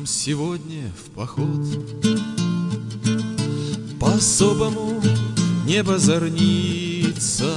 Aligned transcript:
нам 0.00 0.06
сегодня 0.06 0.90
в 0.96 1.10
поход. 1.10 1.60
По-особому 4.00 5.02
небо 5.66 5.98
зорнится 5.98 7.52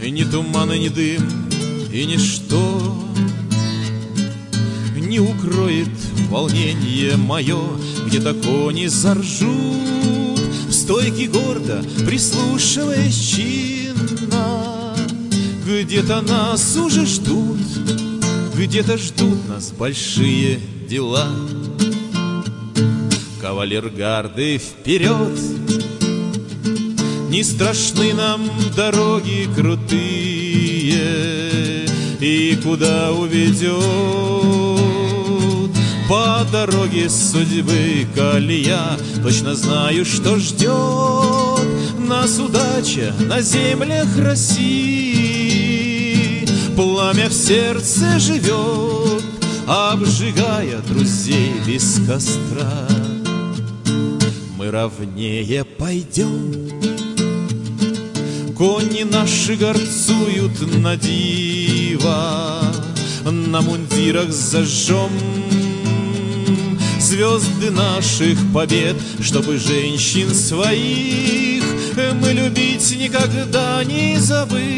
Ни 0.00 0.22
туман 0.22 0.70
ни 0.70 0.88
дым 0.88 1.22
и 1.92 2.06
ничто 2.06 3.02
Не 4.94 5.18
укроет 5.18 5.88
волнение 6.28 7.16
мое 7.16 7.62
Где-то 8.06 8.34
кони 8.34 8.86
заржут. 8.86 10.38
В 10.68 10.72
стойке 10.72 11.26
гордо 11.26 11.82
прислушиваясь 12.06 13.18
чинно 13.18 14.94
Где-то 15.66 16.20
нас 16.20 16.76
уже 16.76 17.06
ждут 17.06 17.58
где-то 18.58 18.98
ждут 18.98 19.48
нас 19.48 19.70
большие 19.70 20.58
дела. 20.88 21.28
Кавалергарды 23.40 24.58
вперед. 24.58 25.38
Не 27.28 27.44
страшны 27.44 28.14
нам 28.14 28.48
дороги 28.74 29.46
крутые 29.54 30.96
И 32.20 32.58
куда 32.62 33.12
уведет. 33.12 33.76
По 36.08 36.46
дороге 36.50 37.10
судьбы 37.10 38.06
колея 38.14 38.96
Точно 39.22 39.54
знаю, 39.54 40.06
что 40.06 40.38
ждет. 40.38 41.68
Нас 41.98 42.38
удача 42.38 43.14
на 43.28 43.42
землях 43.42 44.08
России. 44.16 45.58
Пламя 46.74 47.28
в 47.28 47.32
сердце 47.32 48.18
живет, 48.20 49.07
обжигая 49.68 50.78
друзей 50.78 51.52
без 51.66 52.00
костра. 52.06 52.88
Мы 54.56 54.70
ровнее 54.70 55.64
пойдем, 55.64 56.70
кони 58.56 59.02
наши 59.02 59.56
горцуют 59.56 60.58
на 60.78 60.96
диво, 60.96 62.62
на 63.24 63.60
мундирах 63.60 64.32
зажжем 64.32 65.10
звезды 66.98 67.70
наших 67.70 68.38
побед, 68.54 68.96
чтобы 69.20 69.58
женщин 69.58 70.34
своих 70.34 71.64
мы 72.22 72.32
любить 72.32 72.96
никогда 72.96 73.84
не 73.84 74.18
забыли. 74.18 74.68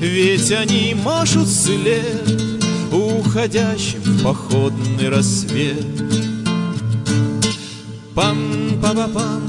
Ведь 0.00 0.52
они 0.52 0.94
машут 0.94 1.48
след 1.48 2.43
Уходящим 3.34 3.98
в 4.00 4.22
походный 4.22 5.08
рассвет. 5.08 5.84
Пам 8.14 8.38
па 8.80 8.94
па 8.94 9.08
пам 9.08 9.42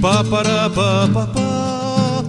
па 0.00 0.22
пара 0.30 0.70
па 0.76 1.08
па 1.12 1.26
пам 1.34 2.28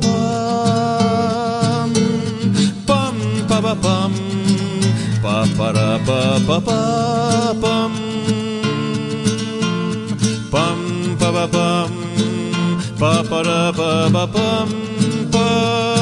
пам 2.87 3.15
па 3.47 3.61
па 3.61 3.75
пам 3.83 4.13
па 5.21 5.45
па 5.59 5.69
па 6.47 6.59
па 6.65 6.79
пам 7.61 7.93
пам 10.51 10.79
па 11.19 11.31
па 11.31 11.45
пам 11.53 11.91
па 12.99 13.13
пара 13.29 13.63
па 13.77 14.09
па 14.11 14.25
пам 14.25 14.69
пам 15.31 16.00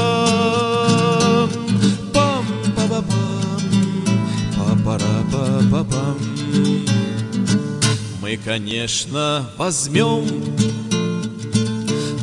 Мы, 8.29 8.37
конечно, 8.37 9.49
возьмем. 9.57 10.23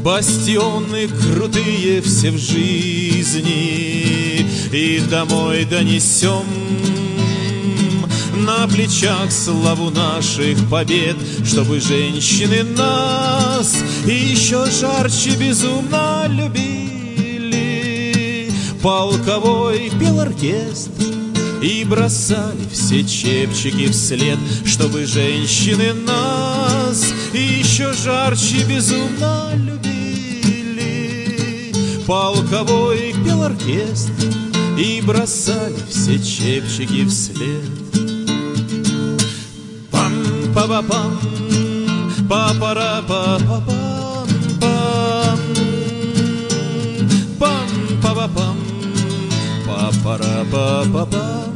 Бастионы 0.04 1.08
крутые 1.08 2.00
все 2.00 2.30
в 2.30 2.38
жизни 2.38 3.42
И 4.70 5.00
домой 5.10 5.64
донесем. 5.64 6.44
На 8.36 8.68
плечах 8.68 9.32
славу 9.32 9.90
наших 9.90 10.70
побед, 10.70 11.16
Чтобы 11.44 11.80
женщины 11.80 12.62
нас 12.62 13.74
еще 14.04 14.66
жарче 14.70 15.30
безумно 15.30 16.26
любили. 16.28 16.86
Полковой 18.80 19.90
пел 19.98 20.20
оркестр, 20.20 21.15
и 21.66 21.84
бросали 21.84 22.66
все 22.70 23.02
чепчики 23.02 23.90
вслед 23.90 24.38
Чтобы 24.64 25.04
женщины 25.04 25.92
нас 25.94 27.12
еще 27.32 27.92
жарче 27.92 28.62
безумно 28.64 29.50
любили. 29.54 29.74
Полковой 32.06 33.12
пел 33.24 33.42
оркестр 33.42 34.12
И 34.78 35.02
бросали 35.04 35.74
все 35.90 36.20
чепчики 36.20 37.04
вслед. 37.06 37.64
Пам-па-па-пам 39.90 41.18
Па-пара-па-па-пам 42.28 44.28
Пам. 44.60 45.40
Пам-па-па-пам 47.40 48.56
Па-пара-па-па-пам. 49.66 51.10
пам 51.10 51.55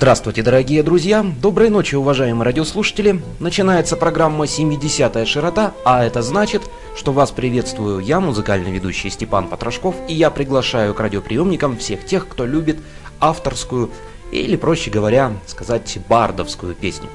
Здравствуйте, 0.00 0.42
дорогие 0.42 0.82
друзья! 0.82 1.22
Доброй 1.42 1.68
ночи, 1.68 1.94
уважаемые 1.94 2.46
радиослушатели! 2.46 3.20
Начинается 3.38 3.98
программа 3.98 4.46
«70-я 4.46 5.26
широта», 5.26 5.74
а 5.84 6.02
это 6.02 6.22
значит, 6.22 6.62
что 6.96 7.12
вас 7.12 7.32
приветствую 7.32 8.00
я, 8.00 8.18
музыкальный 8.18 8.70
ведущий 8.70 9.10
Степан 9.10 9.48
Потрошков, 9.48 9.94
и 10.08 10.14
я 10.14 10.30
приглашаю 10.30 10.94
к 10.94 11.00
радиоприемникам 11.00 11.76
всех 11.76 12.06
тех, 12.06 12.26
кто 12.26 12.46
любит 12.46 12.78
авторскую 13.20 13.90
или, 14.32 14.56
проще 14.56 14.90
говоря, 14.90 15.34
сказать, 15.46 15.98
бардовскую 16.08 16.74
песню. 16.74 17.10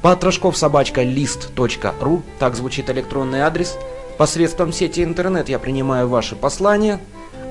Потрошков 0.00 0.56
собачка 0.56 1.02
лист.ру, 1.02 2.22
так 2.38 2.54
звучит 2.54 2.88
электронный 2.88 3.40
адрес. 3.40 3.76
Посредством 4.16 4.72
сети 4.72 5.02
интернет 5.02 5.48
я 5.48 5.58
принимаю 5.58 6.08
ваши 6.08 6.36
послания. 6.36 7.00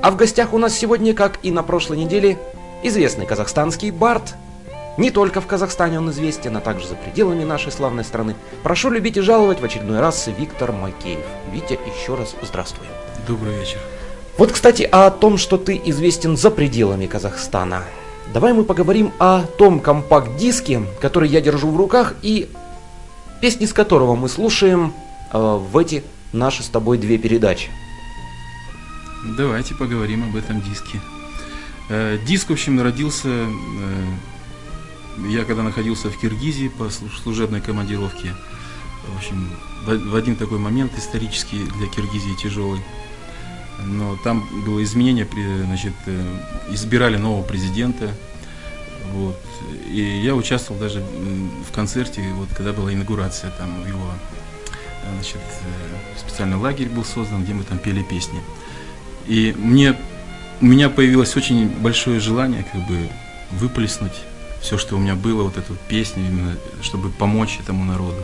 А 0.02 0.12
в 0.12 0.16
гостях 0.16 0.54
у 0.54 0.58
нас 0.58 0.74
сегодня, 0.74 1.14
как 1.14 1.40
и 1.44 1.52
на 1.52 1.62
прошлой 1.62 1.98
неделе, 1.98 2.40
известный 2.84 3.26
казахстанский 3.26 3.92
бард 3.92 4.34
не 4.98 5.12
только 5.12 5.42
в 5.42 5.48
Казахстане 5.48 6.00
он 6.00 6.10
известен, 6.10 6.58
а 6.58 6.60
также 6.60 6.88
за 6.88 6.96
пределами 6.96 7.44
нашей 7.44 7.72
славной 7.72 8.04
страны. 8.04 8.36
Прошу 8.64 8.90
любить 8.90 9.18
и 9.18 9.22
жаловать 9.22 9.62
в 9.62 9.64
очередной 9.64 10.00
раз 10.00 10.28
Виктор 10.38 10.72
Макеев. 10.72 11.20
Витя, 11.52 11.80
еще 11.96 12.16
раз 12.16 12.36
здравствуй. 12.42 12.88
Добрый 13.28 13.58
вечер. 13.60 13.80
Вот, 14.38 14.52
кстати, 14.52 14.84
о 14.84 15.10
том, 15.10 15.38
что 15.38 15.58
ты 15.58 15.80
известен 15.86 16.36
за 16.36 16.52
пределами 16.52 17.08
Казахстана. 17.08 17.84
Давай 18.34 18.54
мы 18.54 18.64
поговорим 18.64 19.12
о 19.20 19.44
том 19.44 19.80
компакт-диске, 19.80 20.84
который 21.00 21.30
я 21.30 21.42
держу 21.42 21.70
в 21.70 21.78
руках, 21.78 22.16
и 22.22 22.50
песни 23.42 23.66
с 23.66 23.74
которого 23.74 24.16
мы 24.16 24.30
слушаем 24.30 24.94
э, 25.32 25.38
в 25.38 25.78
эти 25.78 26.04
наши 26.34 26.64
с 26.64 26.68
тобой 26.68 26.98
две 26.98 27.18
передачи. 27.18 27.70
Давайте 29.38 29.76
поговорим 29.76 30.24
об 30.24 30.36
этом 30.36 30.62
диске. 30.62 31.00
Э, 31.90 32.18
диск, 32.26 32.50
в 32.50 32.54
общем, 32.54 32.82
родился 32.82 33.30
э, 33.30 33.48
я 35.30 35.46
когда 35.46 35.64
находился 35.64 36.10
в 36.10 36.18
Киргизии 36.18 36.68
по 36.68 36.90
служебной 36.90 37.62
командировке, 37.62 38.34
в 39.08 39.18
общем, 39.18 39.50
в 39.86 40.16
один 40.16 40.36
такой 40.36 40.60
момент 40.60 40.98
исторический 40.98 41.64
для 41.78 41.88
Киргизии 41.88 42.36
тяжелый, 42.42 42.82
но 43.86 44.18
там 44.24 44.48
было 44.66 44.84
изменение, 44.84 45.28
значит, 45.66 45.94
э, 46.08 46.40
избирали 46.72 47.18
нового 47.18 47.44
президента, 47.44 48.12
вот, 49.14 49.40
и 49.90 50.02
я 50.02 50.36
участвовал 50.36 50.80
даже 50.80 51.04
в 51.68 51.74
концерте, 51.74 52.22
вот, 52.34 52.50
когда 52.56 52.74
была 52.74 52.94
инаугурация, 52.94 53.52
там 53.52 53.88
его, 53.88 54.12
значит, 55.14 55.38
э, 55.38 56.20
специальный 56.20 56.58
лагерь 56.58 56.90
был 56.90 57.06
создан, 57.06 57.44
где 57.44 57.54
мы 57.54 57.64
там 57.64 57.78
пели 57.78 58.04
песни. 58.04 58.40
И 59.28 59.54
мне, 59.58 59.96
у 60.60 60.66
меня 60.66 60.90
появилось 60.90 61.36
очень 61.36 61.70
большое 61.70 62.20
желание, 62.20 62.66
как 62.72 62.86
бы, 62.88 63.10
выплеснуть 63.52 64.14
все, 64.62 64.78
что 64.78 64.96
у 64.96 65.00
меня 65.00 65.16
было, 65.16 65.44
вот 65.44 65.58
эту 65.58 65.76
песню, 65.88 66.28
именно, 66.28 66.56
чтобы 66.82 67.10
помочь 67.10 67.60
этому 67.60 67.84
народу. 67.84 68.22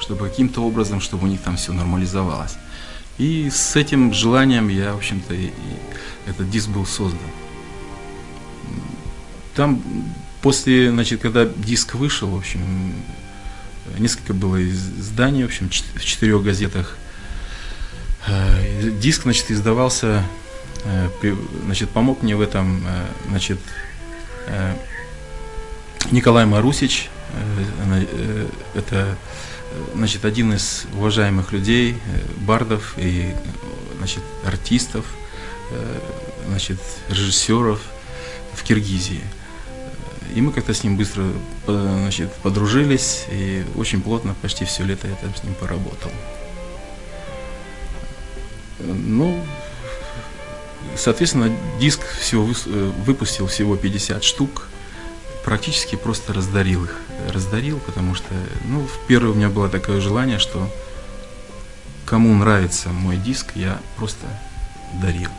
чтобы 0.00 0.28
каким-то 0.28 0.62
образом, 0.62 1.00
чтобы 1.00 1.24
у 1.24 1.26
них 1.26 1.40
там 1.42 1.56
все 1.56 1.72
нормализовалось. 1.72 2.56
И 3.18 3.50
с 3.50 3.74
этим 3.74 4.14
желанием 4.14 4.68
я, 4.68 4.94
в 4.94 4.98
общем-то, 4.98 5.34
и, 5.34 5.46
и 5.46 5.52
этот 6.26 6.48
диск 6.50 6.68
был 6.68 6.86
создан. 6.86 7.18
Там 9.56 9.82
после, 10.40 10.90
значит, 10.90 11.20
когда 11.20 11.44
диск 11.44 11.94
вышел, 11.94 12.28
в 12.30 12.38
общем, 12.38 12.94
несколько 13.98 14.34
было 14.34 14.62
изданий, 14.70 15.42
в 15.42 15.46
общем, 15.46 15.68
в 15.68 16.04
четырех 16.04 16.42
газетах. 16.44 16.96
Э, 18.26 18.90
диск, 19.00 19.22
значит, 19.22 19.50
издавался, 19.50 20.24
э, 20.84 21.08
значит, 21.64 21.90
помог 21.90 22.22
мне 22.22 22.36
в 22.36 22.40
этом, 22.40 22.84
э, 22.86 23.06
значит, 23.28 23.58
Николай 26.10 26.46
Марусич, 26.46 27.10
это, 28.74 29.16
значит, 29.94 30.24
один 30.24 30.54
из 30.54 30.86
уважаемых 30.94 31.52
людей, 31.52 31.98
бардов 32.38 32.94
и, 32.96 33.34
значит, 33.98 34.22
артистов, 34.44 35.04
значит, 36.46 36.78
режиссеров 37.10 37.80
в 38.54 38.62
Киргизии. 38.62 39.22
И 40.34 40.40
мы 40.40 40.52
как-то 40.52 40.72
с 40.72 40.82
ним 40.82 40.96
быстро 40.96 41.24
значит, 41.66 42.32
подружились, 42.36 43.26
и 43.30 43.64
очень 43.76 44.00
плотно, 44.00 44.34
почти 44.40 44.64
все 44.64 44.84
лето 44.84 45.08
я 45.08 45.14
там 45.16 45.34
с 45.34 45.42
ним 45.42 45.54
поработал. 45.54 46.10
Ну, 48.78 49.44
соответственно, 50.96 51.54
диск 51.80 52.00
всего 52.20 52.48
э, 52.66 52.92
выпустил 53.04 53.46
всего 53.46 53.76
50 53.76 54.22
штук, 54.22 54.68
практически 55.48 55.96
просто 55.96 56.34
раздарил 56.34 56.84
их. 56.84 56.94
Раздарил, 57.32 57.78
потому 57.86 58.14
что, 58.14 58.26
ну, 58.66 58.80
в 58.80 59.06
первое 59.06 59.32
у 59.32 59.34
меня 59.34 59.48
было 59.48 59.70
такое 59.70 59.98
желание, 59.98 60.38
что 60.38 60.68
кому 62.04 62.34
нравится 62.34 62.90
мой 62.90 63.16
диск, 63.16 63.52
я 63.54 63.78
просто 63.96 64.26
дарил. 65.00 65.30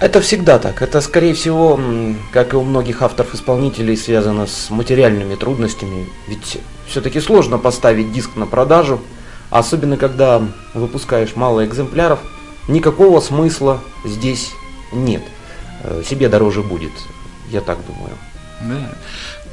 Это 0.00 0.20
всегда 0.20 0.58
так. 0.58 0.82
Это, 0.82 1.00
скорее 1.00 1.32
всего, 1.34 1.78
как 2.32 2.54
и 2.54 2.56
у 2.56 2.64
многих 2.64 3.02
авторов-исполнителей, 3.02 3.96
связано 3.96 4.48
с 4.48 4.68
материальными 4.68 5.36
трудностями. 5.36 6.08
Ведь 6.26 6.58
все-таки 6.88 7.20
сложно 7.20 7.56
поставить 7.56 8.12
диск 8.12 8.34
на 8.34 8.46
продажу, 8.46 9.00
особенно 9.48 9.96
когда 9.96 10.42
выпускаешь 10.74 11.36
мало 11.36 11.64
экземпляров. 11.64 12.18
Никакого 12.66 13.20
смысла 13.20 13.80
здесь 14.04 14.50
нет. 14.90 15.22
Э, 15.84 16.02
себе 16.04 16.28
дороже 16.28 16.64
будет, 16.64 16.90
я 17.50 17.60
так 17.60 17.78
думаю. 17.86 18.16
Да. 18.62 18.94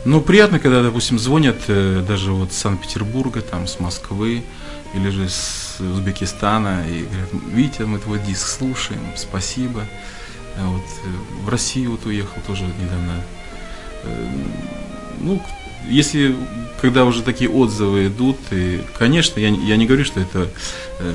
Ну, 0.05 0.21
приятно, 0.21 0.59
когда, 0.59 0.83
допустим, 0.83 1.19
звонят 1.19 1.57
э, 1.67 2.03
даже 2.05 2.31
вот 2.31 2.51
с 2.51 2.57
Санкт-Петербурга, 2.57 3.41
там, 3.41 3.67
с 3.67 3.79
Москвы, 3.79 4.43
или 4.93 5.09
же 5.09 5.29
с 5.29 5.77
Узбекистана, 5.79 6.85
и 6.87 7.03
говорят, 7.03 7.29
Витя, 7.51 7.81
мы 7.83 7.99
твой 7.99 8.19
диск 8.19 8.47
слушаем, 8.47 9.01
спасибо. 9.15 9.85
А 10.57 10.67
вот, 10.67 10.81
э, 10.81 11.43
в 11.45 11.49
Россию 11.49 11.91
вот 11.91 12.05
уехал 12.05 12.41
тоже 12.45 12.63
недавно. 12.63 13.21
Э, 14.03 14.29
ну, 15.19 15.41
если, 15.87 16.35
когда 16.81 17.05
уже 17.05 17.23
такие 17.23 17.49
отзывы 17.49 18.07
идут, 18.07 18.37
и, 18.51 18.81
конечно, 18.97 19.39
я, 19.39 19.49
я 19.49 19.77
не 19.77 19.85
говорю, 19.85 20.05
что 20.05 20.19
это 20.19 20.49
э, 20.99 21.13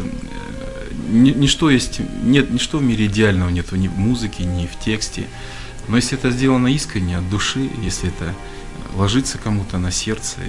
ничто 1.08 1.70
есть, 1.70 2.00
нет, 2.22 2.50
ничто 2.50 2.78
в 2.78 2.82
мире 2.82 3.06
идеального 3.06 3.48
нету 3.48 3.76
ни 3.76 3.88
в 3.88 3.98
музыке, 3.98 4.44
ни 4.44 4.66
в 4.66 4.78
тексте. 4.82 5.26
Но 5.88 5.96
если 5.96 6.18
это 6.18 6.30
сделано 6.30 6.68
искренне, 6.68 7.18
от 7.18 7.28
души, 7.28 7.70
если 7.82 8.08
это 8.08 8.34
ложится 8.94 9.38
кому-то 9.38 9.78
на 9.78 9.90
сердце, 9.90 10.40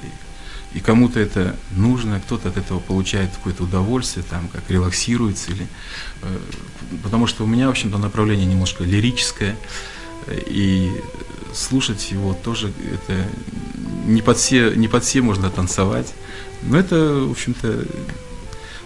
и 0.73 0.79
кому-то 0.79 1.19
это 1.19 1.55
нужно, 1.71 2.19
кто-то 2.19 2.49
от 2.49 2.57
этого 2.57 2.79
получает 2.79 3.31
какое-то 3.31 3.63
удовольствие, 3.63 4.23
там, 4.29 4.47
как 4.49 4.69
релаксируется, 4.69 5.51
или, 5.51 5.67
э, 6.21 6.37
потому 7.03 7.25
что 7.25 7.43
у 7.43 7.47
меня, 7.47 7.67
в 7.67 7.71
общем-то, 7.71 7.97
направление 7.97 8.45
немножко 8.45 8.83
лирическое, 8.83 9.55
и 10.27 10.91
слушать 11.53 12.11
его 12.11 12.33
тоже 12.33 12.71
это 12.93 13.25
не 14.05 14.21
под 14.21 14.37
все, 14.37 14.73
не 14.75 14.87
под 14.87 15.03
все 15.03 15.21
можно 15.21 15.49
танцевать, 15.49 16.13
но 16.61 16.77
это, 16.77 16.95
в 17.25 17.31
общем-то, 17.31 17.85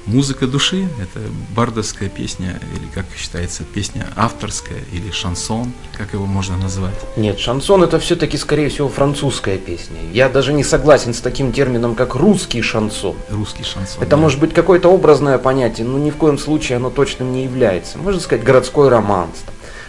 Музыка 0.06 0.48
души– 0.48 0.90
это 1.02 1.20
бардовская 1.56 2.10
песня, 2.10 2.60
или, 2.76 2.90
как 2.94 3.06
считается, 3.16 3.64
песня 3.64 4.06
авторская, 4.18 4.80
или 4.92 5.12
шансон, 5.12 5.72
как 5.98 6.14
его 6.14 6.26
можно 6.26 6.58
назвать. 6.58 6.96
Нет, 7.16 7.40
шансон– 7.40 7.84
это 7.86 8.00
все-таки, 8.00 8.38
скорее 8.38 8.68
всего, 8.68 8.90
французская 8.90 9.58
песня. 9.58 9.98
Я 10.12 10.28
даже 10.28 10.52
не 10.52 10.66
согласен 10.66 11.14
с 11.14 11.22
таким 11.22 11.54
термином, 11.54 11.96
как 11.96 12.16
русский 12.16 12.62
шансон. 12.62 13.16
Русский 13.30 13.64
шансон. 13.64 14.02
Это 14.02 14.12
да. 14.12 14.18
может 14.18 14.42
быть 14.42 14.54
какое-то 14.54 14.90
образное 14.90 15.38
понятие, 15.38 15.88
но 15.88 15.98
ни 15.98 16.12
в 16.12 16.18
коем 16.18 16.38
случае 16.38 16.78
оно 16.78 16.90
точным 16.90 17.32
не 17.32 17.46
является. 17.46 17.98
Можно 17.98 18.20
сказать, 18.20 18.44
городской 18.44 18.90
романс. 18.90 19.44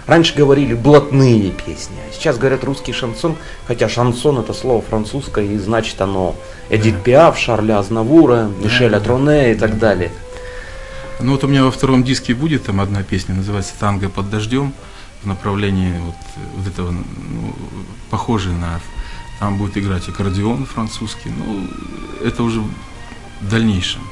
Раньше 0.07 0.35
говорили 0.35 0.75
блатные 0.75 1.51
песни, 1.51 1.97
а 2.09 2.13
сейчас 2.13 2.37
говорят 2.37 2.63
русский 2.65 2.93
шансон, 2.93 3.37
хотя 3.67 3.89
шансон 3.89 4.39
это 4.39 4.53
слово 4.53 4.83
французское, 4.83 5.45
и 5.45 5.57
значит 5.57 6.01
оно 6.01 6.37
Эдит. 6.69 7.03
Пиаф, 7.03 7.39
Шарля 7.39 7.79
Азнавура, 7.79 8.51
Мишеля 8.63 9.01
Троне 9.01 9.53
и 9.53 9.55
так 9.55 9.79
далее. 9.79 10.13
Ну 11.21 11.33
вот 11.33 11.45
у 11.45 11.49
меня 11.49 11.65
во 11.65 11.71
втором 11.71 12.05
диске 12.05 12.35
будет 12.35 12.65
там 12.65 12.81
одна 12.81 13.03
песня, 13.03 13.35
называется 13.35 13.73
«Танго 13.79 14.09
под 14.09 14.31
дождем», 14.31 14.75
в 15.23 15.27
направлении 15.27 15.99
вот, 15.99 16.15
вот 16.57 16.67
этого, 16.67 16.91
ну, 16.91 17.55
похожей 18.11 18.53
на... 18.53 18.81
Там 19.41 19.59
будет 19.59 19.77
играть 19.77 20.09
аккордеон 20.09 20.67
французский, 20.67 21.31
ну, 21.31 21.67
это 22.25 22.43
уже 22.43 22.61
в 22.61 23.49
дальнейшем. 23.49 24.03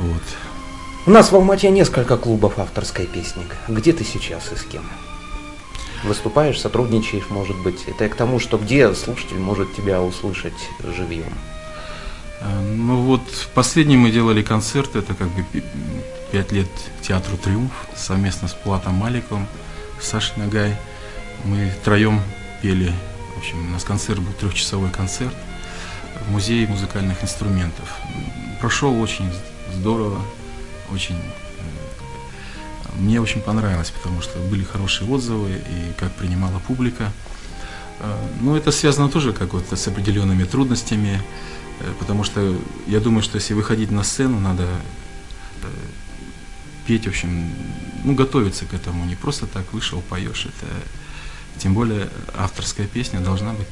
Вот. 0.00 0.22
У 1.04 1.10
нас 1.10 1.32
в 1.32 1.34
Алмате 1.34 1.68
несколько 1.68 2.16
клубов 2.16 2.60
авторской 2.60 3.06
песни. 3.06 3.42
Где 3.66 3.92
ты 3.92 4.04
сейчас 4.04 4.52
и 4.52 4.56
с 4.56 4.62
кем? 4.62 4.84
Выступаешь, 6.04 6.60
сотрудничаешь, 6.60 7.28
может 7.28 7.60
быть. 7.60 7.82
Это 7.88 8.08
к 8.08 8.14
тому, 8.14 8.38
что 8.38 8.56
где 8.56 8.94
слушатель 8.94 9.38
может 9.38 9.74
тебя 9.74 10.00
услышать 10.00 10.54
живьем. 10.96 11.34
А, 12.40 12.62
ну 12.62 13.02
вот, 13.02 13.20
последний 13.52 13.96
мы 13.96 14.12
делали 14.12 14.42
концерт, 14.42 14.94
это 14.94 15.14
как 15.14 15.26
бы 15.30 15.44
пять 16.30 16.52
лет 16.52 16.68
театру 17.00 17.36
«Триумф» 17.36 17.72
совместно 17.96 18.46
с 18.46 18.52
Платом 18.52 18.94
Маликом, 18.94 19.48
Сашей 20.00 20.34
Нагай. 20.36 20.76
Мы 21.42 21.72
втроем 21.80 22.20
пели, 22.62 22.92
в 23.34 23.38
общем, 23.38 23.58
у 23.58 23.72
нас 23.72 23.82
концерт 23.82 24.20
был 24.20 24.32
трехчасовой 24.34 24.90
концерт 24.90 25.34
в 26.28 26.30
музее 26.30 26.68
музыкальных 26.68 27.24
инструментов. 27.24 27.92
Прошел 28.60 29.00
очень 29.00 29.28
здорово, 29.74 30.20
очень 30.92 31.16
э, 31.16 32.92
мне 32.98 33.20
очень 33.20 33.40
понравилось, 33.40 33.90
потому 33.90 34.22
что 34.22 34.38
были 34.38 34.64
хорошие 34.64 35.10
отзывы 35.10 35.50
и 35.50 35.92
как 35.98 36.12
принимала 36.12 36.58
публика. 36.60 37.12
Э, 38.00 38.16
ну, 38.40 38.56
это 38.56 38.70
связано 38.70 39.08
тоже 39.08 39.32
как-то 39.32 39.76
с 39.76 39.88
определенными 39.88 40.44
трудностями, 40.44 41.22
э, 41.80 41.92
потому 41.98 42.24
что 42.24 42.54
я 42.86 43.00
думаю, 43.00 43.22
что 43.22 43.36
если 43.36 43.54
выходить 43.54 43.90
на 43.90 44.02
сцену, 44.02 44.38
надо 44.38 44.66
петь, 46.86 47.06
в 47.06 47.10
общем, 47.10 47.50
ну, 48.04 48.14
готовиться 48.14 48.64
к 48.66 48.74
этому, 48.74 49.04
не 49.04 49.14
просто 49.14 49.46
так 49.46 49.72
вышел, 49.72 50.02
поешь. 50.08 50.46
Это, 50.46 50.66
тем 51.58 51.74
более, 51.74 52.08
авторская 52.34 52.88
песня 52.88 53.20
должна 53.20 53.52
быть 53.52 53.68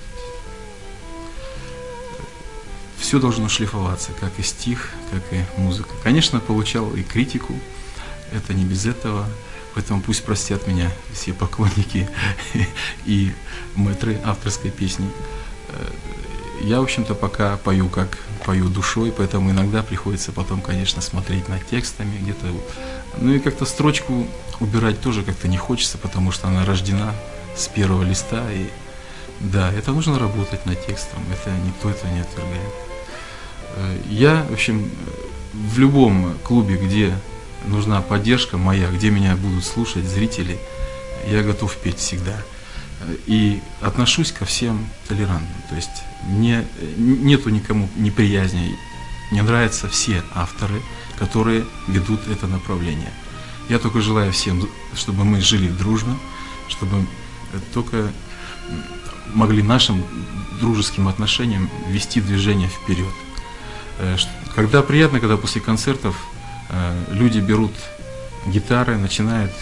все 3.00 3.18
должно 3.18 3.48
шлифоваться, 3.48 4.12
как 4.20 4.30
и 4.38 4.42
стих, 4.42 4.90
как 5.10 5.22
и 5.32 5.42
музыка. 5.56 5.90
Конечно, 6.02 6.38
получал 6.38 6.92
и 6.94 7.02
критику, 7.02 7.54
это 8.32 8.54
не 8.54 8.64
без 8.64 8.86
этого, 8.86 9.26
поэтому 9.74 10.00
пусть 10.02 10.24
простят 10.24 10.66
меня 10.66 10.90
все 11.12 11.32
поклонники 11.32 12.08
и 13.06 13.32
мэтры 13.74 14.20
авторской 14.24 14.70
песни. 14.70 15.08
Э, 15.68 15.86
я, 16.62 16.80
в 16.80 16.84
общем-то, 16.84 17.14
пока 17.14 17.56
пою 17.56 17.88
как 17.88 18.18
пою 18.44 18.68
душой, 18.68 19.12
поэтому 19.12 19.50
иногда 19.50 19.82
приходится 19.82 20.30
потом, 20.30 20.60
конечно, 20.60 21.00
смотреть 21.00 21.48
над 21.48 21.66
текстами 21.66 22.18
где-то. 22.18 22.46
Ну 23.18 23.32
и 23.32 23.38
как-то 23.38 23.64
строчку 23.64 24.26
убирать 24.60 25.00
тоже 25.00 25.22
как-то 25.22 25.48
не 25.48 25.56
хочется, 25.56 25.98
потому 25.98 26.32
что 26.32 26.48
она 26.48 26.64
рождена 26.64 27.14
с 27.56 27.66
первого 27.68 28.02
листа. 28.02 28.50
И 28.52 28.68
да, 29.40 29.72
это 29.72 29.92
нужно 29.92 30.18
работать 30.18 30.66
над 30.66 30.84
текстом, 30.86 31.20
это 31.32 31.50
никто 31.66 31.90
этого 31.90 32.10
не 32.12 32.20
отвергает. 32.20 32.89
Э, 33.76 33.98
я, 34.08 34.46
в 34.48 34.52
общем, 34.52 34.90
в 35.52 35.78
любом 35.78 36.34
клубе, 36.44 36.76
где 36.76 37.14
нужна 37.66 38.00
поддержка 38.02 38.56
моя, 38.56 38.88
где 38.90 39.10
меня 39.10 39.36
будут 39.36 39.64
слушать 39.64 40.04
зрители, 40.04 40.58
я 41.28 41.42
готов 41.42 41.76
петь 41.76 41.98
всегда. 41.98 42.36
И 43.26 43.60
отношусь 43.80 44.32
ко 44.32 44.44
всем 44.44 44.86
толерантно. 45.08 45.48
То 45.70 45.76
есть 45.76 46.04
мне 46.24 46.66
нету 46.96 47.48
никому 47.48 47.88
неприязни. 47.96 48.76
Мне 49.30 49.42
нравятся 49.42 49.88
все 49.88 50.22
авторы, 50.34 50.82
которые 51.18 51.64
ведут 51.88 52.26
это 52.28 52.46
направление. 52.46 53.12
Я 53.68 53.78
только 53.78 54.00
желаю 54.00 54.32
всем, 54.32 54.68
чтобы 54.94 55.24
мы 55.24 55.40
жили 55.40 55.68
дружно, 55.68 56.18
чтобы 56.68 57.06
только 57.72 58.10
могли 59.32 59.62
нашим 59.62 60.04
дружеским 60.60 61.08
отношениям 61.08 61.70
вести 61.88 62.20
движение 62.20 62.68
вперед. 62.68 63.12
Э, 64.00 64.16
когда 64.54 64.82
приятно, 64.82 65.20
когда 65.20 65.36
после 65.36 65.60
концертов 65.60 66.16
э, 66.70 67.04
люди 67.10 67.38
берут 67.38 67.72
гитары, 68.46 68.96
начинают 68.96 69.52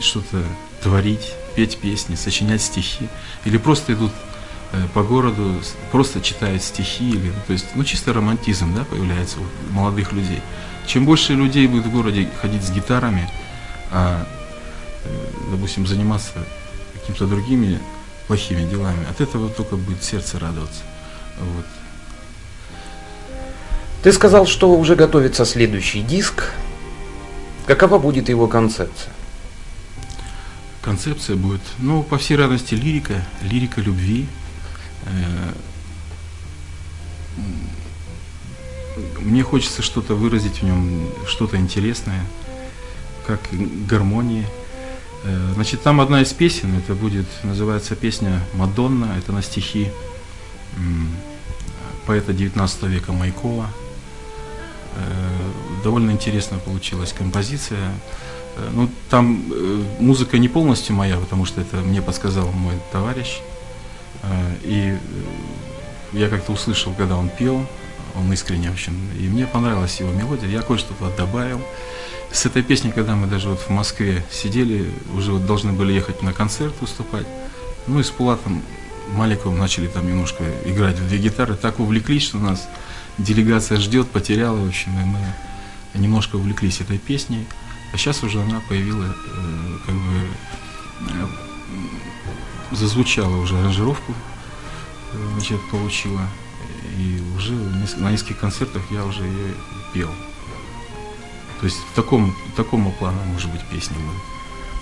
что-то 0.00 0.42
творить, 0.82 1.34
петь 1.56 1.78
песни, 1.78 2.14
сочинять 2.14 2.62
стихи, 2.62 3.08
или 3.44 3.58
просто 3.58 3.94
идут 3.94 4.12
э, 4.72 4.86
по 4.94 5.02
городу, 5.02 5.60
просто 5.90 6.20
читают 6.20 6.62
стихи, 6.62 7.10
или, 7.10 7.32
то 7.46 7.52
есть, 7.52 7.66
ну, 7.74 7.82
чисто 7.82 8.12
романтизм, 8.12 8.72
да, 8.74 8.84
появляется 8.84 9.38
у 9.40 9.72
молодых 9.72 10.12
людей. 10.12 10.40
Чем 10.86 11.04
больше 11.04 11.34
людей 11.34 11.66
будет 11.66 11.86
в 11.86 11.90
городе 11.90 12.28
ходить 12.40 12.62
с 12.62 12.70
гитарами, 12.70 13.28
а, 13.90 14.24
допустим, 15.50 15.84
заниматься 15.84 16.32
какими-то 16.94 17.26
другими 17.26 17.80
плохими 18.28 18.68
делами, 18.70 19.04
от 19.10 19.20
этого 19.20 19.50
только 19.50 19.74
будет 19.74 20.04
сердце 20.04 20.38
радоваться. 20.38 20.82
Вот. 21.40 21.66
Ты 24.06 24.12
сказал, 24.12 24.46
что 24.46 24.70
уже 24.70 24.94
готовится 24.94 25.44
следующий 25.44 26.00
диск. 26.00 26.52
Какова 27.66 27.98
будет 27.98 28.28
его 28.28 28.46
концепция? 28.46 29.12
Концепция 30.80 31.34
будет, 31.34 31.60
ну, 31.78 32.04
по 32.04 32.16
всей 32.16 32.36
радости, 32.36 32.76
лирика, 32.76 33.14
лирика 33.42 33.80
любви. 33.80 34.28
Э, 35.06 35.52
мне 39.22 39.42
хочется 39.42 39.82
что-то 39.82 40.14
выразить 40.14 40.58
в 40.58 40.62
нем, 40.62 41.08
что-то 41.26 41.56
интересное, 41.56 42.24
как 43.26 43.40
гармонии. 43.88 44.46
Э, 45.24 45.50
значит, 45.54 45.82
там 45.82 46.00
одна 46.00 46.22
из 46.22 46.32
песен, 46.32 46.78
это 46.78 46.94
будет, 46.94 47.26
называется 47.42 47.96
песня 47.96 48.40
«Мадонна», 48.54 49.16
это 49.18 49.32
на 49.32 49.42
стихи 49.42 49.90
поэта 52.06 52.32
19 52.32 52.84
века 52.84 53.12
Майкова. 53.12 53.68
Э, 54.96 55.82
довольно 55.84 56.10
интересно 56.10 56.58
получилась 56.58 57.12
композиция. 57.12 57.92
Э, 58.56 58.68
ну, 58.72 58.90
там 59.10 59.44
э, 59.52 59.84
музыка 60.00 60.38
не 60.38 60.48
полностью 60.48 60.96
моя, 60.96 61.16
потому 61.18 61.44
что 61.44 61.60
это 61.60 61.76
мне 61.76 62.00
подсказал 62.02 62.50
мой 62.52 62.74
товарищ. 62.92 63.40
И 64.64 64.96
я 66.12 66.28
как-то 66.28 66.50
услышал, 66.50 66.92
когда 66.94 67.16
он 67.16 67.28
пел, 67.28 67.64
он 68.16 68.32
искренне 68.32 68.70
очень, 68.70 68.98
и 69.20 69.28
мне 69.28 69.46
понравилась 69.46 70.00
его 70.00 70.10
мелодия, 70.10 70.48
я 70.48 70.62
кое-что 70.62 70.94
туда 70.94 71.10
добавил. 71.16 71.60
С 72.32 72.44
этой 72.44 72.64
песней, 72.64 72.90
когда 72.90 73.14
мы 73.14 73.28
даже 73.28 73.50
вот 73.50 73.60
в 73.60 73.68
Москве 73.68 74.24
сидели, 74.32 74.90
уже 75.14 75.32
вот 75.32 75.46
должны 75.46 75.72
были 75.72 75.92
ехать 75.92 76.22
на 76.22 76.32
концерт 76.32 76.74
выступать, 76.80 77.26
ну 77.86 78.00
и 78.00 78.02
с 78.02 78.10
Пулатом 78.10 78.62
Маликовым 79.12 79.58
начали 79.58 79.86
там 79.86 80.08
немножко 80.08 80.42
играть 80.64 80.98
в 80.98 81.06
две 81.08 81.18
гитары, 81.18 81.54
так 81.54 81.78
увлеклись, 81.78 82.24
что 82.24 82.38
нас 82.38 82.66
делегация 83.18 83.78
ждет, 83.78 84.08
потеряла, 84.08 84.56
в 84.56 84.68
общем, 84.68 84.92
и 85.00 85.04
мы 85.04 85.18
немножко 85.94 86.36
увлеклись 86.36 86.80
этой 86.80 86.98
песней. 86.98 87.46
А 87.92 87.96
сейчас 87.96 88.22
уже 88.22 88.40
она 88.40 88.60
появилась, 88.68 89.10
э, 89.10 89.78
как 89.86 89.94
бы 89.94 90.20
э, 91.10 92.74
зазвучала 92.76 93.36
уже 93.36 93.58
аранжировку, 93.58 94.12
э, 95.12 95.28
значит, 95.34 95.60
получила. 95.70 96.22
И 96.98 97.22
уже 97.36 97.52
на 97.98 98.10
нескольких 98.10 98.38
концертах 98.38 98.82
я 98.90 99.04
уже 99.04 99.22
ее 99.22 99.54
пел. 99.92 100.10
То 101.60 101.66
есть 101.66 101.78
в 101.92 101.94
таком, 101.94 102.34
такому 102.56 102.92
плану, 102.92 103.18
может 103.32 103.50
быть, 103.50 103.62
песни 103.66 103.94
будут. 103.94 104.22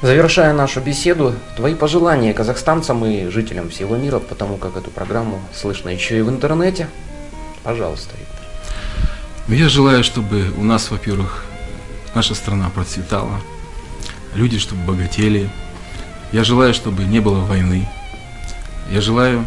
Завершая 0.03 0.53
нашу 0.53 0.81
беседу, 0.81 1.35
твои 1.57 1.75
пожелания 1.75 2.35
казахстанцам 2.35 3.05
и 3.07 3.29
жителям 3.29 3.71
всего 3.71 3.97
мира, 3.97 4.19
потому 4.19 4.57
как 4.59 4.77
эту 4.77 4.91
программу 4.91 5.41
слышно 5.55 5.89
еще 5.89 6.19
и 6.19 6.23
в 6.23 6.29
интернете. 6.29 6.89
Пожалуйста, 7.65 8.15
Виктор. 8.19 8.47
Ну, 9.49 9.55
я 9.55 9.69
желаю, 9.69 10.05
чтобы 10.05 10.53
у 10.57 10.63
нас, 10.63 10.91
во-первых, 10.91 11.45
наша 12.15 12.35
страна 12.35 12.69
процветала, 12.69 13.41
люди, 14.35 14.59
чтобы 14.59 14.85
богатели. 14.85 15.51
Я 16.31 16.45
желаю, 16.45 16.75
чтобы 16.75 17.05
не 17.05 17.21
было 17.21 17.41
войны. 17.41 17.89
Я 18.93 19.01
желаю, 19.01 19.45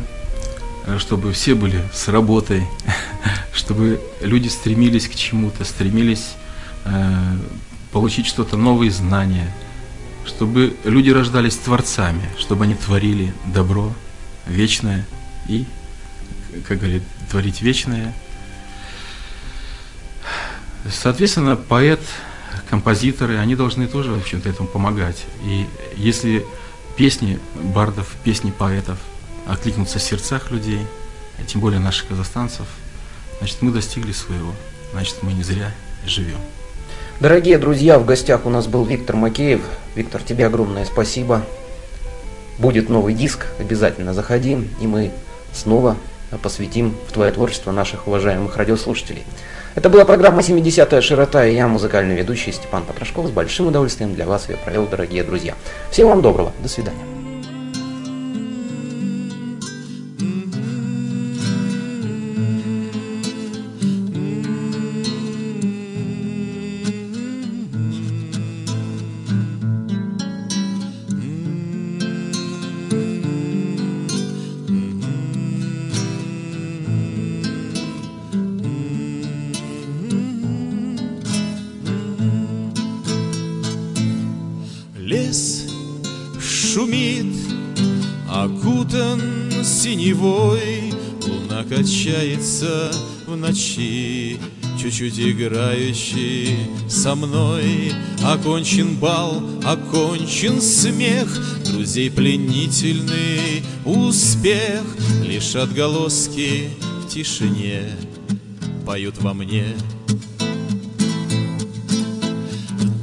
э, 0.88 0.98
чтобы 0.98 1.32
все 1.32 1.54
были 1.54 1.82
с 1.94 2.08
работой, 2.08 2.68
чтобы 3.54 4.02
люди 4.22 4.48
стремились 4.48 5.08
к 5.08 5.14
чему-то, 5.14 5.64
стремились 5.64 6.34
э, 6.86 7.38
получить 7.92 8.26
что-то 8.26 8.58
новые 8.58 8.90
знания, 8.90 9.54
чтобы 10.26 10.76
люди 10.84 11.12
рождались 11.12 11.56
творцами, 11.56 12.28
чтобы 12.40 12.64
они 12.64 12.74
творили 12.74 13.34
добро 13.46 13.94
вечное 14.48 15.06
и, 15.48 15.66
как 16.68 16.80
говорит 16.80 17.04
творить 17.30 17.62
вечное. 17.62 18.14
Соответственно, 20.90 21.56
поэт, 21.56 22.00
композиторы, 22.70 23.38
они 23.38 23.56
должны 23.56 23.88
тоже, 23.88 24.12
в 24.12 24.18
общем-то, 24.18 24.48
этому 24.48 24.68
помогать. 24.68 25.26
И 25.44 25.66
если 25.96 26.46
песни 26.96 27.40
бардов, 27.56 28.16
песни 28.24 28.52
поэтов 28.52 28.98
откликнутся 29.48 30.00
в 30.00 30.02
сердцах 30.02 30.52
людей, 30.52 30.86
а 31.40 31.44
тем 31.44 31.62
более 31.62 31.80
наших 31.80 32.08
казахстанцев, 32.08 32.66
значит, 33.40 33.62
мы 33.62 33.72
достигли 33.72 34.12
своего, 34.12 34.54
значит, 34.94 35.18
мы 35.22 35.34
не 35.34 35.44
зря 35.44 35.72
живем. 36.06 36.40
Дорогие 37.20 37.58
друзья, 37.58 37.98
в 37.98 38.06
гостях 38.06 38.46
у 38.46 38.50
нас 38.50 38.68
был 38.68 38.86
Виктор 38.86 39.16
Макеев. 39.16 39.62
Виктор, 39.96 40.22
тебе 40.22 40.46
огромное 40.46 40.86
спасибо. 40.86 41.44
Будет 42.60 42.90
новый 42.90 43.14
диск, 43.14 43.48
обязательно 43.60 44.14
заходи, 44.14 44.70
и 44.80 44.88
мы 44.88 45.12
снова 45.52 45.98
посвятим 46.42 46.96
в 47.08 47.12
твое 47.14 47.32
творчество 47.32 47.72
наших 47.72 48.08
уважаемых 48.08 48.58
радиослушателей. 48.58 49.24
Это 49.76 49.90
была 49.90 50.06
программа 50.06 50.42
«70-я 50.42 51.02
широта» 51.02 51.46
и 51.46 51.54
я, 51.54 51.68
музыкальный 51.68 52.16
ведущий 52.16 52.52
Степан 52.52 52.84
Потрошков. 52.84 53.28
С 53.28 53.32
большим 53.32 53.68
удовольствием 53.68 54.16
для 54.16 54.26
вас 54.26 54.50
я 54.50 54.58
провел, 54.58 54.88
дорогие 54.88 55.24
друзья. 55.24 55.54
Всего 55.92 56.10
вам 56.10 56.22
доброго. 56.22 56.52
До 56.62 56.68
свидания. 56.68 57.17
Синевой. 89.64 90.94
Луна 91.26 91.64
качается 91.64 92.92
в 93.26 93.36
ночи 93.36 94.40
Чуть-чуть 94.80 95.20
играющий 95.20 96.58
со 96.88 97.16
мной. 97.16 97.92
Окончен 98.24 98.96
бал, 98.96 99.44
окончен 99.66 100.62
смех 100.62 101.28
Друзей 101.66 102.12
пленительный 102.12 103.64
успех. 103.86 104.84
Лишь 105.24 105.56
отголоски 105.56 106.70
в 107.04 107.10
тишине 107.10 107.84
Поют 108.86 109.18
во 109.18 109.34
мне. 109.34 109.66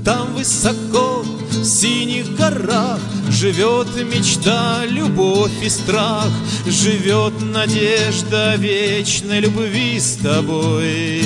Там 0.04 0.34
высоко 0.34 1.24
в 1.50 1.64
синих 1.64 2.36
горах 2.36 3.00
Живет 3.30 3.88
мечта, 3.96 4.84
любовь 4.86 5.62
и 5.62 5.68
страх. 5.68 6.30
Живет 6.66 7.34
надежда 7.40 8.56
вечной 8.56 9.40
любви 9.40 9.98
с 9.98 10.16
тобой. 10.16 11.22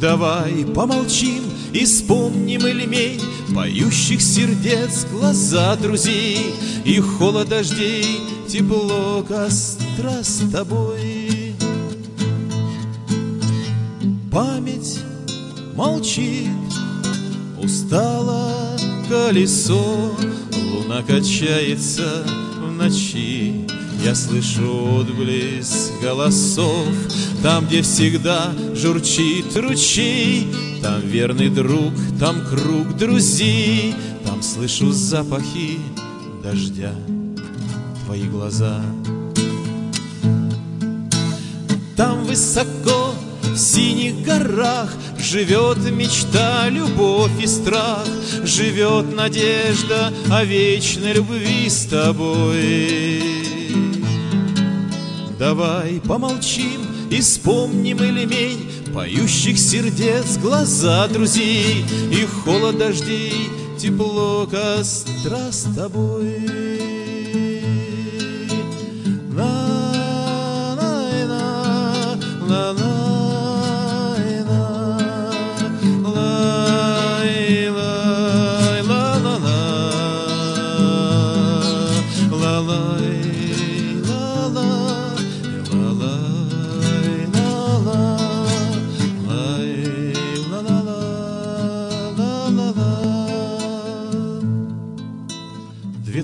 Давай 0.00 0.64
помолчим 0.74 1.42
и 1.72 1.84
вспомним 1.84 2.66
элемень 2.66 3.20
Поющих 3.54 4.20
сердец 4.20 5.06
глаза 5.10 5.74
друзей. 5.76 6.54
И 6.84 7.00
холод 7.00 7.48
дождей, 7.48 8.20
тепло 8.46 9.24
костра 9.26 10.22
с 10.22 10.42
тобой. 10.50 11.54
Память 14.30 15.00
молчит 15.74 16.48
Устало 17.60 18.67
колесо, 19.08 20.16
луна 20.72 21.02
качается 21.02 22.24
в 22.60 22.70
ночи. 22.70 23.66
Я 24.04 24.14
слышу 24.14 25.00
отблеск 25.00 25.92
голосов, 26.02 26.86
там, 27.42 27.66
где 27.66 27.82
всегда 27.82 28.52
журчит 28.74 29.56
ручей, 29.56 30.48
там 30.82 31.00
верный 31.00 31.48
друг, 31.48 31.92
там 32.20 32.36
круг 32.46 32.96
друзей, 32.96 33.94
там 34.24 34.42
слышу 34.42 34.92
запахи 34.92 35.78
дождя. 36.42 36.92
твои 38.04 38.22
глаза. 38.24 38.80
Там 41.96 42.24
высоко, 42.24 43.14
синих 43.58 44.22
горах, 44.22 44.94
Живет 45.18 45.78
мечта, 45.90 46.68
любовь 46.68 47.42
и 47.42 47.46
страх, 47.46 48.06
Живет 48.44 49.14
надежда 49.14 50.12
о 50.30 50.44
вечной 50.44 51.14
любви 51.14 51.68
с 51.68 51.86
тобой. 51.86 53.22
Давай 55.38 56.00
помолчим 56.00 56.80
и 57.10 57.20
вспомним 57.20 57.98
элемень 57.98 58.70
Поющих 58.92 59.56
сердец 59.56 60.36
глаза 60.38 61.06
друзей 61.06 61.84
И 62.10 62.26
холод 62.26 62.76
дождей, 62.76 63.48
тепло 63.78 64.48
костра 64.50 65.52
с 65.52 65.62
тобой. 65.76 66.67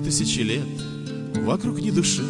Тысячи 0.05 0.41
лет 0.41 0.61
вокруг 1.35 1.81
ни 1.81 1.89
души. 1.89 2.21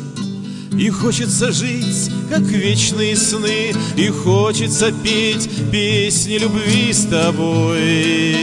И 0.80 0.90
хочется 0.90 1.52
жить, 1.52 2.10
как 2.30 2.42
вечные 2.42 3.18
сны, 3.18 3.74
И 3.98 4.08
хочется 4.08 4.94
петь 5.04 5.50
песни 5.72 6.38
любви 6.38 6.94
с 6.94 7.06
тобой. 7.06 8.36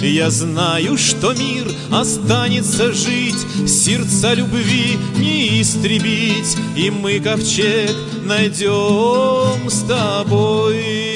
Я 0.00 0.30
знаю, 0.30 0.96
что 0.96 1.34
мир 1.34 1.70
останется 1.90 2.92
жить, 2.92 3.46
Сердца 3.68 4.32
любви 4.32 4.96
не 5.18 5.60
истребить, 5.60 6.56
И 6.74 6.90
мы 6.90 7.20
ковчег 7.20 7.94
найдем 8.24 9.68
с 9.68 9.82
тобой. 9.86 11.11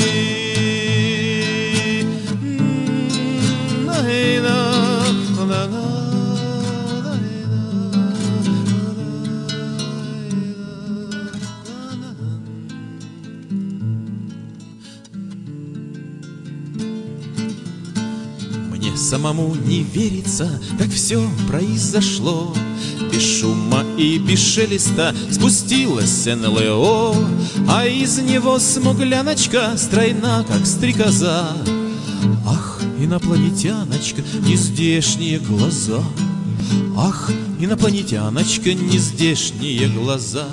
Самому 18.96 19.54
не 19.54 19.82
верится, 19.82 20.58
как 20.78 20.88
все 20.88 21.22
произошло. 21.46 22.54
Без 23.12 23.22
шума 23.22 23.84
и 23.98 24.18
без 24.18 24.38
шелеста 24.38 25.14
спустилась 25.30 26.26
НЛО 26.26 27.14
А 27.68 27.86
из 27.86 28.18
него 28.18 28.58
смугляночка 28.58 29.76
стройна, 29.76 30.44
как 30.48 30.64
стрекоза. 30.64 31.52
Ах, 32.46 32.80
инопланетяночка, 32.98 34.22
нездешние 34.40 35.40
глаза. 35.40 36.02
Ах, 36.96 37.30
инопланетяночка, 37.60 38.72
нездешние 38.72 39.88
глаза. 39.88 40.46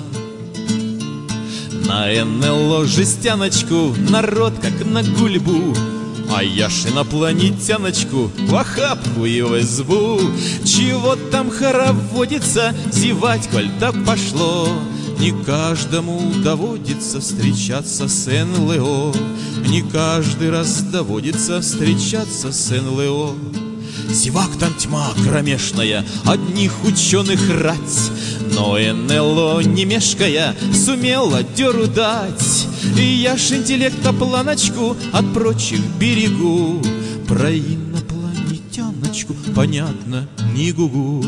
На 1.86 2.08
НЛО 2.24 2.84
жестяночку 2.84 3.94
народ, 4.10 4.52
как 4.60 4.84
на 4.84 5.02
гульбу 5.02 5.74
а 6.36 6.42
я 6.42 6.68
ж 6.68 6.88
инопланетяночку 6.88 8.30
в 8.48 8.54
охапку 8.56 9.24
и 9.24 9.40
в 9.42 9.60
избу 9.60 10.20
Чего 10.64 11.16
там 11.30 11.48
хороводится, 11.50 12.74
зевать, 12.92 13.48
коль 13.52 13.70
так 13.78 13.94
пошло. 14.04 14.68
Не 15.20 15.30
каждому 15.44 16.20
доводится 16.42 17.20
встречаться 17.20 18.08
с 18.08 18.26
НЛО 18.26 19.14
Не 19.68 19.82
каждый 19.82 20.50
раз 20.50 20.82
доводится 20.82 21.60
встречаться 21.60 22.50
с 22.52 22.70
НЛО 22.70 23.63
Зевак 24.10 24.56
там 24.58 24.74
тьма 24.74 25.12
кромешная, 25.24 26.04
одних 26.24 26.72
ученых 26.84 27.40
рать. 27.50 28.10
Но 28.52 28.78
НЛО, 28.78 29.60
не 29.60 29.84
мешкая, 29.84 30.54
сумела 30.72 31.42
деру 31.42 31.86
дать 31.86 32.66
И 32.96 33.02
я 33.02 33.36
ж 33.36 33.52
интеллекта 33.52 34.12
планочку 34.12 34.96
от 35.12 35.34
прочих 35.34 35.80
берегу. 35.98 36.82
Про 37.26 37.50
инопланетяночку 37.50 39.34
понятно 39.54 40.28
не 40.54 40.72
гугу. 40.72 41.24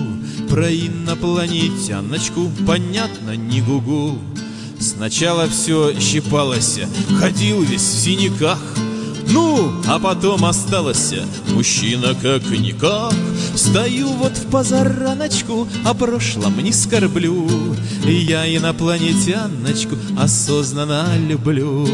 Про 0.49 0.71
инопланетяночку 0.71 2.51
понятно 2.67 3.35
не 3.37 3.61
гугу. 3.61 4.19
Сначала 4.79 5.49
все 5.49 5.99
щипалось, 5.99 6.81
ходил 7.19 7.63
весь 7.63 7.81
в 7.81 8.01
синяках 8.05 8.61
ну, 9.29 9.73
а 9.87 9.99
потом 9.99 10.45
осталось 10.45 11.15
мужчина 11.49 12.15
как-никак. 12.21 13.15
Стою 13.55 14.09
вот 14.09 14.33
в 14.33 14.51
позараночку, 14.51 15.67
о 15.85 15.95
прошлом 15.95 16.59
не 16.63 16.73
скорблю. 16.73 17.49
Я 18.05 18.47
инопланетяночку 18.47 19.97
осознанно 20.19 21.07
люблю. 21.29 21.89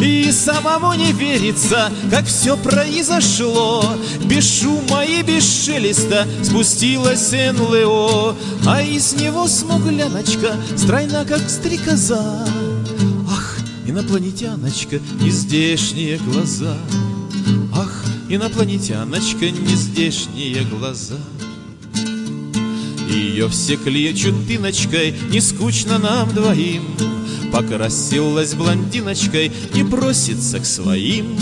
И 0.00 0.30
самому 0.30 0.94
не 0.94 1.12
верится, 1.12 1.90
как 2.10 2.26
все 2.26 2.56
произошло. 2.56 3.84
Без 4.24 4.60
шума 4.60 5.04
и 5.04 5.22
без 5.22 5.64
шелеста 5.64 6.26
спустилась 6.42 7.32
НЛО 7.32 8.36
А 8.66 8.82
из 8.82 9.14
него 9.14 9.48
смугляночка, 9.48 10.54
стройна 10.76 11.24
как 11.24 11.48
стрекоза 11.48 12.46
Инопланетяночка, 13.96 15.00
нездешние 15.22 16.18
глаза. 16.18 16.76
Ах, 17.74 18.04
инопланетяночка, 18.28 19.48
нездешние 19.48 20.64
глаза. 20.64 21.16
Ее 23.08 23.48
все 23.48 23.78
клечут 23.78 24.46
тыночкой, 24.46 25.14
не 25.30 25.40
скучно 25.40 25.96
нам 25.96 26.28
двоим. 26.34 26.84
Покрасилась 27.50 28.52
блондиночкой, 28.52 29.50
не 29.72 29.82
просится 29.82 30.60
к 30.60 30.66
своим. 30.66 31.34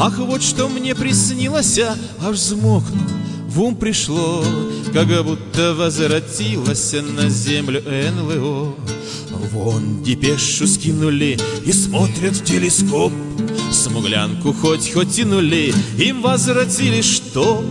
Ах, 0.00 0.18
вот 0.18 0.42
что 0.42 0.68
мне 0.68 0.96
приснилось, 0.96 1.78
а 1.78 1.96
аж 2.20 2.34
взмокну 2.34 3.00
в 3.46 3.60
ум 3.60 3.76
пришло, 3.76 4.44
как 4.92 5.06
будто 5.24 5.74
возвратилась 5.74 6.94
на 6.94 7.28
землю 7.28 7.80
НЛО. 7.86 8.74
Вон 9.50 10.02
депешу 10.02 10.66
скинули 10.66 11.38
и 11.64 11.72
смотрят 11.72 12.36
в 12.36 12.44
телескоп. 12.44 13.12
Смуглянку 13.72 14.52
хоть-хоть 14.52 15.16
тянули, 15.16 15.74
им 15.98 16.22
возвратили 16.22 17.02
что? 17.02 17.64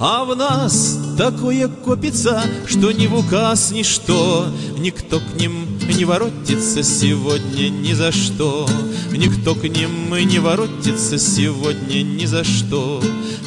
А 0.00 0.24
в 0.24 0.36
нас 0.36 0.98
такое 1.18 1.66
копится, 1.66 2.42
что 2.66 2.92
ни 2.92 3.06
в 3.06 3.18
указ, 3.18 3.72
ни 3.72 3.82
что 3.82 4.46
Никто 4.78 5.18
к 5.18 5.40
ним 5.40 5.66
не 5.96 6.04
воротится 6.04 6.84
сегодня 6.84 7.68
ни 7.68 7.92
за 7.92 8.12
что. 8.12 8.68
Никто 9.10 9.56
к 9.56 9.64
ним 9.64 10.14
не 10.14 10.38
воротится 10.38 11.18
сегодня 11.18 12.02
ни 12.02 12.24
за 12.26 12.44
что. 12.44 13.02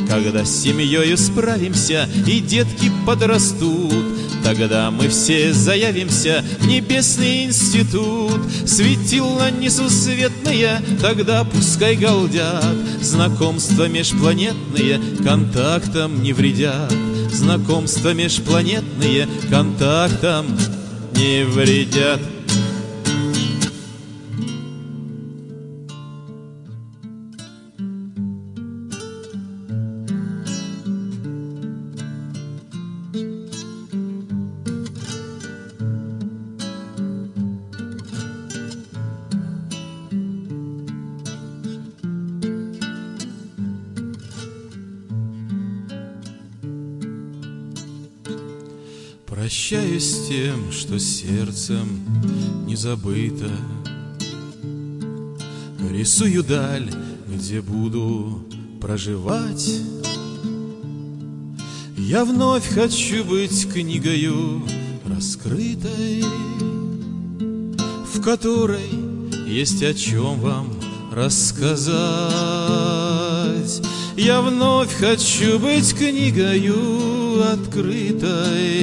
Когда 0.10 0.44
с 0.44 0.64
семьей 0.64 1.16
справимся 1.18 2.10
и 2.28 2.42
детки 2.42 2.92
подрастут 3.06 4.11
Тогда 4.52 4.92
мы 4.92 5.08
все 5.08 5.54
заявимся 5.54 6.44
в 6.60 6.68
небесный 6.68 7.46
институт. 7.46 8.38
Светила 8.66 9.50
несусветные, 9.50 10.82
тогда 11.02 11.46
пускай 11.46 11.96
галдят. 11.96 12.76
Знакомства 13.00 13.88
межпланетные 13.88 15.00
контактам 15.24 16.22
не 16.22 16.34
вредят. 16.34 16.92
Знакомства 17.32 18.14
межпланетные 18.14 19.30
контактам 19.50 20.48
не 21.16 21.46
вредят 21.46 22.20
сердцем 51.22 51.88
не 52.66 52.76
забыто. 52.76 53.50
Рисую 55.92 56.44
даль, 56.44 56.92
где 57.28 57.62
буду 57.62 58.44
проживать. 58.80 59.72
Я 61.98 62.26
вновь 62.26 62.68
хочу 62.68 63.24
быть 63.24 63.72
книгою 63.72 64.64
раскрытой 65.06 66.26
В 68.14 68.22
которой 68.24 68.90
есть 69.48 69.84
о 69.84 69.94
чем 69.94 70.40
вам 70.40 70.74
рассказать. 71.12 71.82
Я 74.18 74.42
вновь 74.42 74.92
хочу 74.94 75.60
быть 75.60 75.94
книгою 75.94 77.44
открытой 77.54 78.82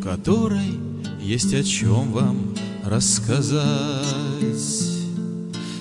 В 0.00 0.02
которой 0.02 0.78
есть 1.20 1.52
о 1.52 1.62
чем 1.62 2.10
вам 2.12 2.54
рассказать. 2.86 3.60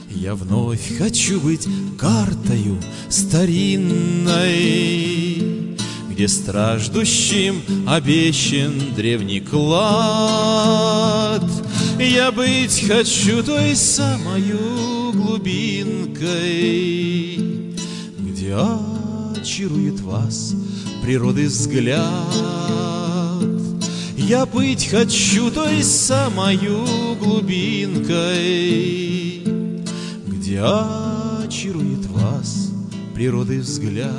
Я 0.10 0.36
вновь 0.36 0.98
хочу 0.98 1.40
быть 1.40 1.66
картою 1.98 2.78
старинной 3.08 4.36
Где 6.10 6.28
страждущим 6.28 7.62
обещан 7.88 8.94
древний 8.94 9.40
клад. 9.40 9.80
Я 11.98 12.34
быть 12.34 12.86
хочу 12.86 13.42
той 13.42 13.74
самою 13.74 15.14
глубинкой 15.14 16.26
Где 18.18 18.58
очарует 19.40 20.02
вас 20.02 20.56
природы 21.02 21.46
взгляд 21.48 22.39
Я 24.30 24.46
быть 24.46 24.88
хочу 24.88 25.50
той 25.50 25.82
самою 25.82 26.86
глубинкой 27.16 28.14
Где 30.28 30.62
очарует 30.62 32.06
вас 32.06 32.70
природы 33.16 33.60
взгляд. 33.60 34.14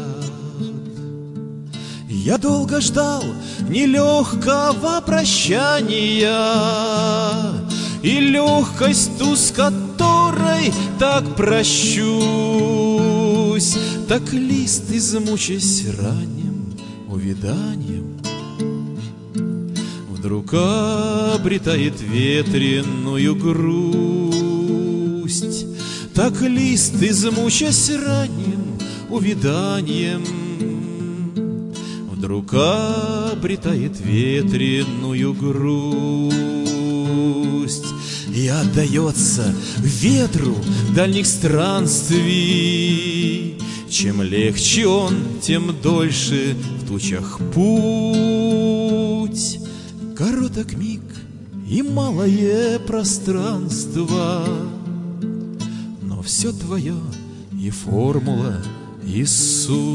Я 2.08 2.38
долго 2.38 2.80
ждал 2.80 3.22
нелегкого 3.68 5.00
прощания 5.06 6.42
И 8.02 8.18
легкость 8.18 9.16
ту, 9.16 9.36
с 9.36 9.52
которой 9.52 10.72
так 10.98 11.36
прощусь. 11.36 12.08
Так 14.08 14.32
лист 14.32 14.90
измучаясь 14.90 15.84
ранним 16.00 16.76
увиданием 17.08 18.19
Вдруг 20.30 20.54
обретает 20.54 22.00
ветреную 22.00 23.34
грусть. 23.34 24.46
Так 26.14 26.40
лист 26.40 27.02
измучаясь 27.02 27.90
ранним 27.90 28.78
увиданием. 29.08 30.22
Вдруг 32.12 32.54
обретает 32.54 33.98
ветреную 33.98 35.34
грусть. 35.34 36.36
И 38.32 38.46
отдается 38.46 39.52
ветру 39.78 40.54
дальних 40.94 41.26
странствий. 41.26 42.30
Чем 43.88 44.22
легче 44.22 44.86
он, 44.86 45.16
тем 45.42 45.74
дольше 45.82 46.54
в 46.80 46.86
тучах 46.86 47.40
путь 47.52 48.30
Короток 50.20 50.72
миг 50.74 51.00
и 51.66 51.80
малое 51.80 52.78
пространство. 52.80 54.44
Но 56.02 56.20
все 56.20 56.52
твое 56.52 56.96
и 57.58 57.70
формула, 57.70 58.56
и 59.02 59.24
суть. 59.24 59.86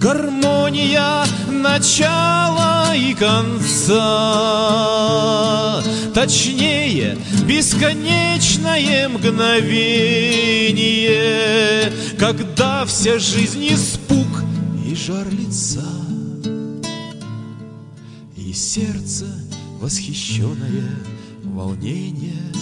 Гармония 0.00 1.26
начала 1.48 2.92
и 2.96 3.14
конца. 3.14 3.94
Точнее, 6.12 7.16
бесконечное 7.46 9.08
мгновение 9.08 9.52
Когда 12.18 12.84
вся 12.84 13.20
жизнь 13.20 13.68
испуг 13.68 14.42
и 14.84 14.96
жар 14.96 15.28
лица 15.30 15.86
сердце 18.58 19.24
восхищенное 19.80 20.90
волнение 21.44 22.52